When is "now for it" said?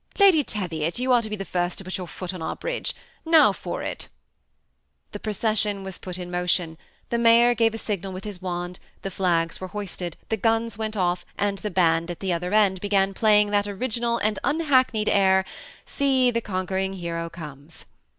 3.23-4.07